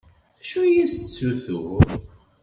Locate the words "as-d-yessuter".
0.83-1.65